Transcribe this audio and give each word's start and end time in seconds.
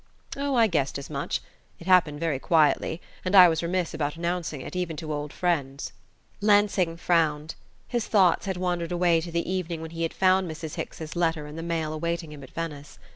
"Oh, 0.35 0.55
I 0.55 0.65
guessed 0.65 0.97
as 0.97 1.11
much: 1.11 1.41
it 1.77 1.85
happened 1.85 2.19
very 2.19 2.39
quietly, 2.39 3.01
and 3.23 3.35
I 3.35 3.47
was 3.47 3.61
remiss 3.61 3.93
about 3.93 4.15
announcing 4.15 4.61
it, 4.61 4.75
even 4.75 4.97
to 4.97 5.13
old 5.13 5.31
friends." 5.31 5.93
Lansing 6.41 6.97
frowned. 6.97 7.53
His 7.87 8.07
thoughts 8.07 8.47
had 8.47 8.57
wandered 8.57 8.91
away 8.91 9.21
to 9.21 9.29
the 9.31 9.47
evening 9.47 9.79
when 9.79 9.91
he 9.91 10.01
had 10.01 10.15
found 10.15 10.49
Mrs. 10.49 10.73
Hicks's 10.73 11.15
letter 11.15 11.45
in 11.45 11.55
the 11.55 11.61
mail 11.61 11.93
awaiting 11.93 12.31
him 12.31 12.41
at 12.41 12.49
Venice. 12.49 12.97